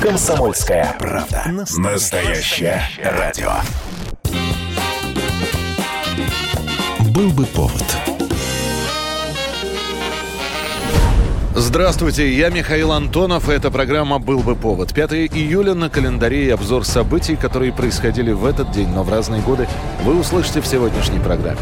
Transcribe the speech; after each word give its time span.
«Комсомольская 0.00 0.94
правда». 0.96 1.42
Настоящее 1.76 2.80
радио. 3.02 3.50
Был 7.10 7.30
бы 7.30 7.44
повод. 7.46 7.82
Здравствуйте, 11.56 12.32
я 12.32 12.50
Михаил 12.50 12.92
Антонов, 12.92 13.48
и 13.48 13.52
эта 13.52 13.72
программа 13.72 14.20
«Был 14.20 14.38
бы 14.38 14.54
повод». 14.54 14.94
5 14.94 15.14
июля 15.14 15.74
на 15.74 15.90
календаре 15.90 16.46
и 16.46 16.50
обзор 16.50 16.84
событий, 16.84 17.34
которые 17.34 17.72
происходили 17.72 18.30
в 18.30 18.44
этот 18.44 18.70
день, 18.70 18.90
но 18.90 19.02
в 19.02 19.10
разные 19.10 19.42
годы, 19.42 19.66
вы 20.04 20.16
услышите 20.16 20.60
в 20.60 20.66
сегодняшней 20.68 21.18
программе. 21.18 21.58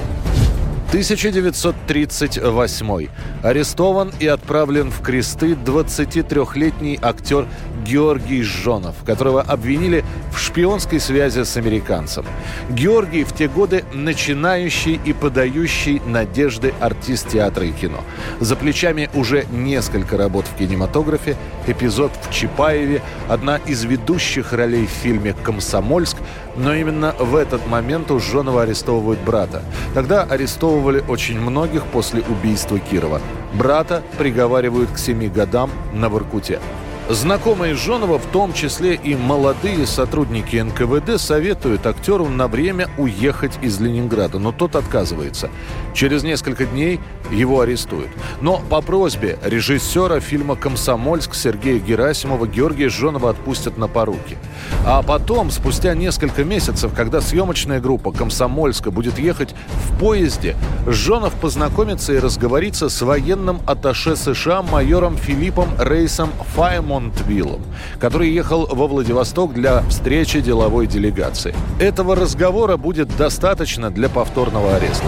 1938. 0.88 3.08
Арестован 3.42 4.12
и 4.20 4.26
отправлен 4.26 4.90
в 4.90 5.02
кресты 5.02 5.52
23-летний 5.52 6.98
актер 7.02 7.46
Георгий 7.86 8.42
Жонов, 8.42 8.96
которого 9.04 9.42
обвинили 9.42 10.04
в 10.32 10.38
шпионской 10.38 11.00
связи 11.00 11.44
с 11.44 11.56
американцем. 11.56 12.24
Георгий 12.68 13.24
в 13.24 13.32
те 13.32 13.48
годы 13.48 13.84
начинающий 13.92 15.00
и 15.04 15.12
подающий 15.12 16.02
надежды 16.04 16.74
артист 16.80 17.28
театра 17.28 17.64
и 17.64 17.72
кино. 17.72 18.00
За 18.40 18.56
плечами 18.56 19.08
уже 19.14 19.46
несколько 19.52 20.16
работ 20.16 20.46
в 20.46 20.58
кинематографе, 20.58 21.36
эпизод 21.66 22.12
в 22.22 22.32
Чапаеве, 22.32 23.02
одна 23.28 23.56
из 23.56 23.84
ведущих 23.84 24.52
ролей 24.52 24.86
в 24.86 24.90
фильме 24.90 25.34
«Комсомольск», 25.42 26.16
но 26.56 26.74
именно 26.74 27.14
в 27.18 27.36
этот 27.36 27.66
момент 27.66 28.10
у 28.10 28.18
Жонова 28.18 28.62
арестовывают 28.62 29.20
брата. 29.20 29.62
Тогда 29.94 30.22
арестовывали 30.22 31.04
очень 31.06 31.40
многих 31.40 31.84
после 31.84 32.22
убийства 32.22 32.78
Кирова. 32.78 33.20
Брата 33.54 34.02
приговаривают 34.18 34.90
к 34.90 34.98
семи 34.98 35.28
годам 35.28 35.70
на 35.92 36.08
Воркуте. 36.08 36.60
Знакомые 37.08 37.74
Жонова, 37.74 38.18
в 38.18 38.26
том 38.26 38.52
числе 38.52 38.94
и 38.96 39.14
молодые 39.14 39.86
сотрудники 39.86 40.56
НКВД, 40.56 41.20
советуют 41.20 41.86
актеру 41.86 42.28
на 42.28 42.48
время 42.48 42.88
уехать 42.98 43.52
из 43.62 43.78
Ленинграда, 43.78 44.40
но 44.40 44.50
тот 44.50 44.74
отказывается. 44.74 45.48
Через 45.94 46.24
несколько 46.24 46.66
дней 46.66 46.98
его 47.30 47.60
арестуют. 47.60 48.08
Но 48.40 48.60
по 48.68 48.80
просьбе 48.80 49.38
режиссера 49.44 50.18
фильма 50.18 50.56
«Комсомольск» 50.56 51.36
Сергея 51.36 51.78
Герасимова 51.78 52.44
Георгия 52.48 52.88
Жонова 52.88 53.30
отпустят 53.30 53.78
на 53.78 53.86
поруки. 53.86 54.36
А 54.84 55.00
потом, 55.02 55.52
спустя 55.52 55.94
несколько 55.94 56.42
месяцев, 56.42 56.92
когда 56.92 57.20
съемочная 57.20 57.80
группа 57.80 58.10
«Комсомольска» 58.10 58.90
будет 58.90 59.20
ехать 59.20 59.54
в 59.84 59.98
поезде, 60.00 60.56
Жонов 60.88 61.34
познакомится 61.34 62.14
и 62.14 62.18
разговорится 62.18 62.88
с 62.88 63.00
военным 63.00 63.60
атташе 63.64 64.16
США 64.16 64.62
майором 64.62 65.16
Филиппом 65.16 65.68
Рейсом 65.78 66.30
Файмоном 66.54 66.95
Монтвиллом, 66.96 67.60
который 68.00 68.30
ехал 68.30 68.66
во 68.66 68.86
Владивосток 68.86 69.52
для 69.52 69.82
встречи 69.82 70.40
деловой 70.40 70.86
делегации. 70.86 71.54
Этого 71.78 72.16
разговора 72.16 72.78
будет 72.78 73.14
достаточно 73.18 73.90
для 73.90 74.08
повторного 74.08 74.76
ареста. 74.76 75.04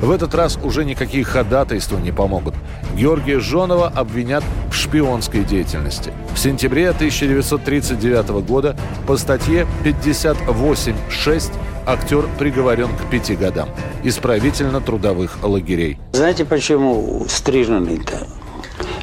В 0.00 0.10
этот 0.10 0.34
раз 0.34 0.58
уже 0.62 0.84
никакие 0.84 1.24
ходатайства 1.24 1.98
не 1.98 2.10
помогут. 2.10 2.54
Георгия 2.96 3.38
Жонова 3.38 3.88
обвинят 3.88 4.42
в 4.70 4.74
шпионской 4.74 5.44
деятельности. 5.44 6.12
В 6.34 6.38
сентябре 6.38 6.88
1939 6.90 8.46
года 8.46 8.76
по 9.06 9.18
статье 9.18 9.66
58.6 9.84 11.52
актер 11.86 12.24
приговорен 12.38 12.88
к 12.88 13.10
пяти 13.10 13.36
годам 13.36 13.68
исправительно-трудовых 14.04 15.42
лагерей. 15.42 15.98
Знаете, 16.12 16.44
почему 16.46 17.26
стриженный-то? 17.28 18.26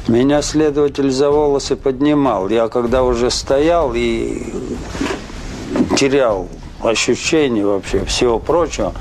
Меня 0.08 0.42
следователь 0.42 1.10
за 1.12 1.30
волосы 1.30 1.76
поднимал. 1.76 2.48
Я 2.48 2.68
когда 2.68 3.04
уже 3.04 3.30
стоял 3.30 3.92
и 3.94 4.52
терял 5.96 6.48
ощущение 6.82 7.64
вообще 7.64 8.04
всего 8.04 8.40
прочего, 8.40 8.92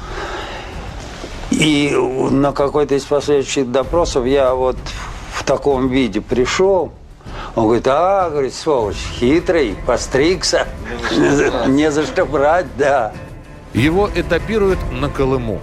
и 1.49 1.92
на 2.31 2.52
какой-то 2.52 2.95
из 2.95 3.03
последующих 3.03 3.71
допросов 3.71 4.26
я 4.26 4.53
вот 4.53 4.77
в 5.33 5.43
таком 5.43 5.89
виде 5.89 6.21
пришел. 6.21 6.92
Он 7.55 7.65
говорит, 7.65 7.87
а, 7.87 8.30
говорит, 8.30 8.53
сволочь, 8.53 9.03
хитрый, 9.14 9.76
постригся, 9.87 10.67
не 11.67 11.92
за 11.92 12.05
что 12.05 12.26
брать, 12.26 12.67
да. 12.77 13.11
Его 13.73 14.09
этапируют 14.14 14.80
на 14.92 15.09
Колыму. 15.09 15.59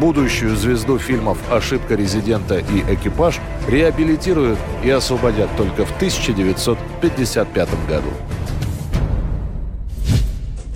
Будущую 0.00 0.56
звезду 0.56 0.98
фильмов 0.98 1.38
«Ошибка 1.50 1.94
резидента» 1.94 2.58
и 2.58 2.94
«Экипаж» 2.94 3.38
реабилитируют 3.68 4.58
и 4.82 4.90
освободят 4.90 5.50
только 5.56 5.84
в 5.84 5.94
1955 5.96 7.68
году. 7.88 8.08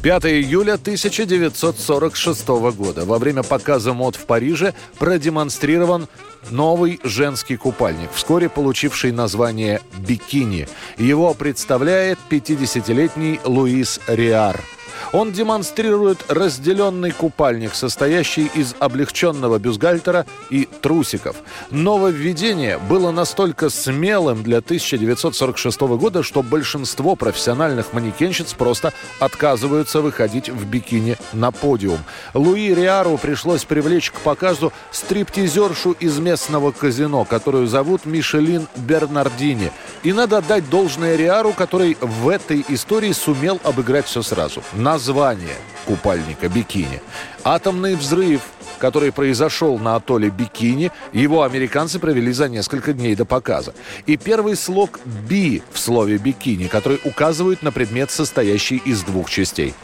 5 0.02 0.26
июля 0.26 0.74
1946 0.74 2.48
года 2.76 3.04
во 3.04 3.18
время 3.18 3.42
показа 3.42 3.92
мод 3.92 4.14
в 4.14 4.26
Париже 4.26 4.72
продемонстрирован 4.98 6.06
новый 6.50 7.00
женский 7.02 7.56
купальник, 7.56 8.10
вскоре 8.14 8.48
получивший 8.48 9.10
название 9.10 9.80
«Бикини». 9.98 10.68
Его 10.96 11.34
представляет 11.34 12.18
50-летний 12.30 13.40
Луис 13.44 13.98
Риар– 14.06 14.60
он 15.12 15.32
демонстрирует 15.32 16.24
разделенный 16.28 17.10
купальник, 17.10 17.74
состоящий 17.74 18.50
из 18.54 18.74
облегченного 18.78 19.58
бюстгальтера 19.58 20.26
и 20.50 20.68
трусиков. 20.80 21.36
Нововведение 21.70 22.78
было 22.78 23.10
настолько 23.10 23.70
смелым 23.70 24.42
для 24.42 24.58
1946 24.58 25.80
года, 25.80 26.22
что 26.22 26.42
большинство 26.42 27.16
профессиональных 27.16 27.92
манекенщиц 27.92 28.52
просто 28.54 28.92
отказываются 29.20 30.00
выходить 30.00 30.48
в 30.48 30.66
бикини 30.66 31.16
на 31.32 31.50
подиум. 31.50 32.00
Луи 32.34 32.74
Риару 32.74 33.18
пришлось 33.18 33.64
привлечь 33.64 34.10
к 34.10 34.20
показу 34.20 34.72
стриптизершу 34.90 35.92
из 35.92 36.18
местного 36.18 36.72
казино, 36.72 37.24
которую 37.24 37.66
зовут 37.66 38.04
Мишелин 38.06 38.68
Бернардини. 38.76 39.70
И 40.02 40.12
надо 40.12 40.38
отдать 40.38 40.68
должное 40.68 41.16
Риару, 41.16 41.52
который 41.52 41.96
в 42.00 42.28
этой 42.28 42.64
истории 42.68 43.12
сумел 43.12 43.60
обыграть 43.64 44.06
все 44.06 44.22
сразу. 44.22 44.62
На 44.72 44.95
название 44.96 45.56
купальника 45.86 46.48
бикини. 46.48 47.00
Атомный 47.48 47.94
взрыв, 47.94 48.40
который 48.80 49.12
произошел 49.12 49.78
на 49.78 49.94
атолле 49.94 50.30
Бикини, 50.30 50.90
его 51.12 51.44
американцы 51.44 52.00
провели 52.00 52.32
за 52.32 52.48
несколько 52.48 52.92
дней 52.92 53.14
до 53.14 53.24
показа. 53.24 53.72
И 54.06 54.16
первый 54.16 54.56
слог 54.56 54.98
«би» 55.28 55.62
в 55.72 55.78
слове 55.78 56.18
«бикини», 56.18 56.66
который 56.66 57.00
указывает 57.04 57.62
на 57.62 57.70
предмет, 57.70 58.10
состоящий 58.10 58.78
из 58.78 59.02
двух 59.02 59.30
частей. 59.30 59.74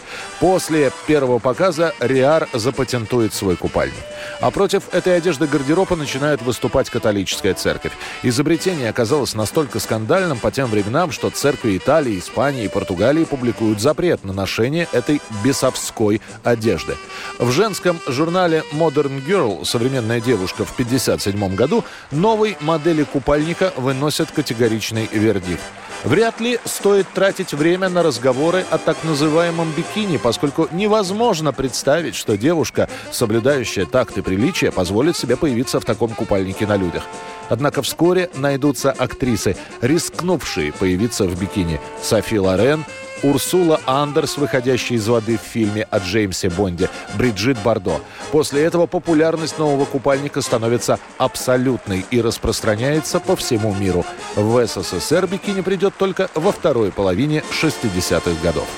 После 0.41 0.91
первого 1.07 1.39
показа 1.39 1.95
Риар 2.01 2.49
запатентует 2.53 3.33
свой 3.33 3.55
купальник. 3.55 3.95
А 4.41 4.51
против 4.51 4.93
этой 4.93 5.17
одежды 5.17 5.47
гардероба 5.47 5.95
начинает 5.95 6.43
выступать 6.43 6.91
католическая 6.91 7.55
церковь. 7.55 7.93
Изобретение 8.25 8.89
оказалось 8.89 9.35
настолько 9.35 9.79
скандальным 9.79 10.39
по 10.39 10.51
тем 10.51 10.69
временам, 10.69 11.13
что 11.13 11.31
церкви 11.31 11.77
Италии, 11.77 12.19
Испании 12.19 12.65
и 12.65 12.69
Португалии 12.69 13.23
публикуют 13.23 13.81
запрет 13.81 14.25
на 14.25 14.33
ношение 14.33 14.89
этой 14.93 15.21
бесовской 15.45 16.21
одежды. 16.43 16.97
В 17.39 17.52
в 17.53 17.55
женском 17.55 18.01
журнале 18.07 18.65
Modern 18.73 19.23
Girl 19.23 19.67
«Современная 19.67 20.23
девушка» 20.23 20.65
в 20.65 20.73
1957 20.73 21.55
году 21.55 21.85
новой 22.11 22.57
модели 22.61 23.03
купальника 23.03 23.75
выносят 23.77 24.31
категоричный 24.31 25.07
вердикт. 25.13 25.61
Вряд 26.03 26.41
ли 26.41 26.59
стоит 26.65 27.07
тратить 27.13 27.53
время 27.53 27.91
на 27.91 28.03
разговоры 28.03 28.65
о 28.71 28.79
так 28.79 29.05
называемом 29.05 29.71
бикини, 29.77 30.17
поскольку 30.17 30.67
невозможно 30.73 31.53
представить, 31.53 32.15
что 32.15 32.39
девушка, 32.39 32.89
соблюдающая 33.11 33.85
такт 33.85 34.17
и 34.17 34.23
приличие, 34.23 34.73
позволит 34.73 35.19
себе 35.19 35.37
появиться 35.37 35.79
в 35.79 35.85
таком 35.85 36.15
купальнике 36.15 36.67
на 36.67 36.79
людях. 36.79 37.03
Однако 37.51 37.83
вскоре 37.83 38.31
найдутся 38.35 38.93
актрисы, 38.93 39.59
рискнувшие 39.83 40.73
появиться 40.73 41.25
в 41.25 41.39
бикини. 41.39 41.79
Софи 42.03 42.39
Лорен– 42.39 42.87
Урсула 43.23 43.81
Андерс, 43.87 44.37
выходящая 44.37 44.99
из 44.99 45.09
воды 45.09 45.39
в 45.39 45.41
фильме 45.41 45.87
о 45.91 45.99
Джеймсе 45.99 46.51
Бонде, 46.51 46.91
Бриджит 47.15 47.59
Бардо. 47.63 48.01
После 48.31 48.63
этого 48.65 48.87
популярность 48.87 49.59
нового 49.59 49.85
купальника 49.85 50.41
становится 50.43 50.99
абсолютной 51.19 52.05
и 52.11 52.21
распространяется 52.21 53.21
по 53.21 53.37
всему 53.37 53.75
миру. 53.75 54.05
В 54.35 54.67
СССР 54.67 55.27
бикини 55.27 55.61
придет 55.61 55.95
только 55.97 56.31
во 56.35 56.53
второй 56.53 56.91
половине 56.91 57.43
60-х 57.51 58.43
годов. 58.43 58.69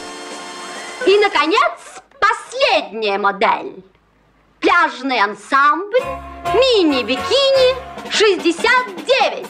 И, 1.07 1.19
наконец, 1.19 1.79
последняя 2.21 3.19
модель. 3.19 3.83
Пляжный 4.61 5.21
ансамбль, 5.21 6.01
мини-бикини 6.55 7.77
69. 8.11 9.47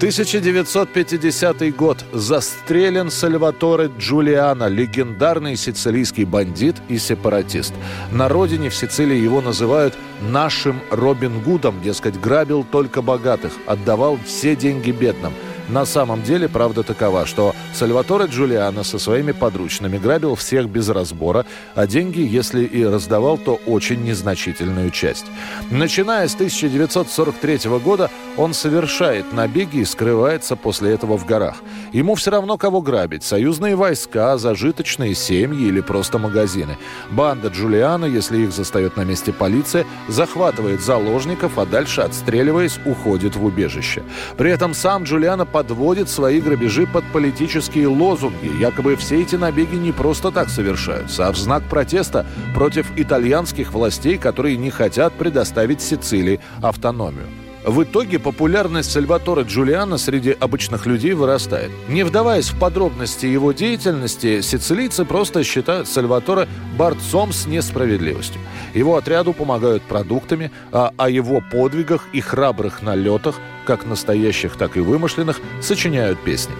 1950 0.00 1.76
год. 1.76 2.02
Застрелен 2.10 3.10
Сальваторе 3.10 3.90
Джулиано, 3.98 4.66
легендарный 4.66 5.56
сицилийский 5.56 6.24
бандит 6.24 6.76
и 6.88 6.96
сепаратист. 6.96 7.74
На 8.10 8.26
родине 8.30 8.70
в 8.70 8.74
Сицилии 8.74 9.18
его 9.18 9.42
называют 9.42 9.92
«нашим 10.22 10.80
Робин 10.90 11.42
Гудом», 11.42 11.82
дескать, 11.82 12.18
грабил 12.18 12.64
только 12.64 13.02
богатых, 13.02 13.52
отдавал 13.66 14.18
все 14.24 14.56
деньги 14.56 14.90
бедным– 14.90 15.34
на 15.68 15.84
самом 15.84 16.22
деле 16.22 16.48
правда 16.48 16.82
такова, 16.82 17.26
что 17.26 17.54
Сальваторе 17.74 18.26
Джулиано 18.26 18.82
со 18.82 18.98
своими 18.98 19.32
подручными 19.32 19.98
грабил 19.98 20.34
всех 20.34 20.68
без 20.68 20.88
разбора, 20.88 21.46
а 21.74 21.86
деньги, 21.86 22.20
если 22.20 22.64
и 22.64 22.84
раздавал, 22.84 23.38
то 23.38 23.60
очень 23.66 24.02
незначительную 24.02 24.90
часть. 24.90 25.26
Начиная 25.70 26.26
с 26.26 26.34
1943 26.34 27.70
года 27.84 28.10
он 28.36 28.54
совершает 28.54 29.32
набеги 29.32 29.78
и 29.78 29.84
скрывается 29.84 30.56
после 30.56 30.92
этого 30.92 31.16
в 31.16 31.26
горах. 31.26 31.56
Ему 31.92 32.14
все 32.14 32.30
равно 32.30 32.56
кого 32.58 32.80
грабить– 32.80 33.22
союзные 33.24 33.76
войска, 33.76 34.38
зажиточные 34.38 35.14
семьи 35.14 35.66
или 35.66 35.80
просто 35.80 36.18
магазины. 36.18 36.78
Банда 37.10 37.48
Джулиано, 37.48 38.04
если 38.04 38.38
их 38.38 38.52
застает 38.52 38.96
на 38.96 39.02
месте 39.04 39.32
полиция, 39.32 39.86
захватывает 40.08 40.80
заложников, 40.80 41.58
а 41.58 41.66
дальше, 41.66 42.00
отстреливаясь, 42.00 42.78
уходит 42.84 43.36
в 43.36 43.44
убежище. 43.44 44.02
При 44.36 44.50
этом 44.50 44.74
сам 44.74 45.04
Джулиано 45.04 45.46
подводит 45.60 46.08
свои 46.08 46.40
грабежи 46.40 46.86
под 46.86 47.04
политические 47.12 47.86
лозунги. 47.86 48.50
Якобы 48.58 48.96
все 48.96 49.20
эти 49.20 49.36
набеги 49.36 49.74
не 49.74 49.92
просто 49.92 50.30
так 50.30 50.48
совершаются, 50.48 51.28
а 51.28 51.32
в 51.32 51.36
знак 51.36 51.64
протеста 51.64 52.24
против 52.54 52.86
итальянских 52.96 53.74
властей, 53.74 54.16
которые 54.16 54.56
не 54.56 54.70
хотят 54.70 55.12
предоставить 55.12 55.82
Сицилии 55.82 56.40
автономию. 56.62 57.26
В 57.64 57.82
итоге 57.82 58.18
популярность 58.18 58.90
Сальватора 58.90 59.42
Джулиана 59.42 59.98
среди 59.98 60.30
обычных 60.30 60.86
людей 60.86 61.12
вырастает. 61.12 61.70
Не 61.88 62.04
вдаваясь 62.04 62.50
в 62.50 62.58
подробности 62.58 63.26
его 63.26 63.52
деятельности, 63.52 64.40
сицилийцы 64.40 65.04
просто 65.04 65.44
считают 65.44 65.86
Сальватора 65.86 66.48
борцом 66.78 67.32
с 67.32 67.46
несправедливостью. 67.46 68.40
Его 68.72 68.96
отряду 68.96 69.34
помогают 69.34 69.82
продуктами, 69.82 70.50
а 70.72 70.92
о 70.96 71.10
его 71.10 71.42
подвигах 71.52 72.06
и 72.14 72.20
храбрых 72.20 72.80
налетах, 72.80 73.36
как 73.66 73.84
настоящих, 73.84 74.56
так 74.56 74.78
и 74.78 74.80
вымышленных, 74.80 75.40
сочиняют 75.60 76.18
песни. 76.20 76.54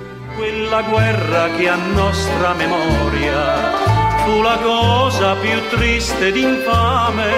Fu 4.25 4.43
la 4.43 4.59
cosa 4.59 5.35
più 5.37 5.59
triste 5.69 6.29
ed 6.29 6.37
infame 6.37 7.31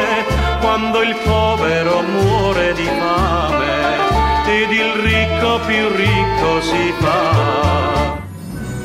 quando 0.60 1.02
il 1.02 1.14
povero 1.24 2.02
muore 2.02 2.72
di 2.74 2.84
fame 2.84 3.72
ed 4.46 4.70
il 4.70 4.92
ricco 4.92 5.60
più 5.66 5.88
ricco 5.88 6.60
si 6.60 6.94
fa. 6.98 8.21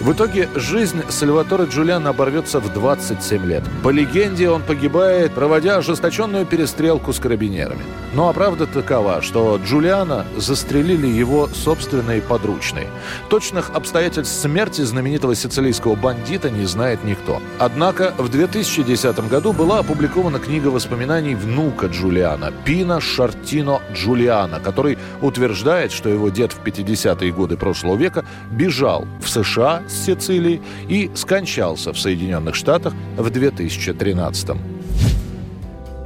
В 0.08 0.14
итоге 0.14 0.48
жизнь 0.56 1.04
Сальватора 1.10 1.66
Джулиана 1.66 2.12
оборвется 2.12 2.62
в 2.62 2.72
27 2.72 3.46
лет. 3.46 3.64
По 3.84 3.90
легенде, 3.90 4.50
он 4.50 4.62
погибает, 4.62 5.34
проводя 5.34 5.76
ожесточенную 5.76 6.46
перестрелку 6.46 7.12
с 7.12 7.20
карабинерами. 7.20 7.84
Ну 8.14 8.30
а 8.30 8.32
правда 8.32 8.68
такова, 8.68 9.22
что 9.22 9.60
Джулиана 9.62 10.26
застрелили 10.38 11.08
его 11.08 11.50
собственные 11.50 12.22
подручные. 12.22 12.88
Точных 13.28 13.72
обстоятельств 13.72 14.40
смерти 14.40 14.80
знаменитого 14.80 15.36
сицилийского 15.36 15.96
бандита 15.96 16.50
не 16.50 16.64
знает 16.66 17.04
никто. 17.04 17.42
Однако 17.60 18.14
в 18.18 18.30
2010 18.30 19.30
году 19.30 19.52
была 19.52 19.80
опубликована 19.80 20.40
книга 20.40 20.70
воспоминаний 20.70 21.36
внука 21.36 21.88
Джулиана, 21.88 22.54
Пина 22.64 23.02
Шартино 23.02 23.82
Джулиана, 23.94 24.62
который 24.62 24.98
утверждает, 25.22 25.92
что 25.92 26.08
его 26.08 26.30
дед 26.30 26.54
в 26.54 26.64
50-е 26.64 27.34
годы 27.34 27.58
прошлого 27.58 27.98
века 27.98 28.24
бежал 28.50 29.06
в 29.20 29.30
США 29.30 29.84
с 29.90 29.97
Сицилии 30.06 30.62
и 30.88 31.12
скончался 31.16 31.94
в 31.94 32.00
Соединенных 32.00 32.56
Штатах 32.56 32.94
в 33.18 33.30
2013 33.30 34.50
-м. 34.50 34.60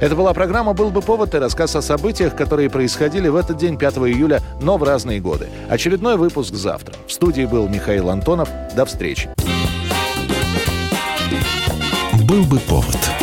Это 0.02 0.16
была 0.16 0.34
программа 0.34 0.72
«Был 0.72 0.90
бы 0.90 1.00
повод» 1.00 1.32
и 1.36 1.38
рассказ 1.38 1.76
о 1.76 1.80
событиях, 1.80 2.34
которые 2.34 2.68
происходили 2.68 3.28
в 3.28 3.36
этот 3.36 3.56
день, 3.56 3.78
5 3.78 3.98
июля, 4.08 4.40
но 4.60 4.76
в 4.76 4.82
разные 4.82 5.20
годы. 5.20 5.48
Очередной 5.68 6.16
выпуск 6.16 6.54
завтра. 6.54 6.96
В 7.06 7.12
студии 7.12 7.44
был 7.44 7.68
Михаил 7.68 8.10
Антонов. 8.10 8.48
До 8.74 8.84
встречи. 8.84 9.30
«Был 12.26 12.44
бы 12.46 12.58
повод» 12.58 13.21